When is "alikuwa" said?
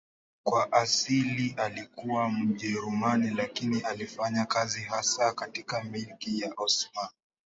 1.57-2.29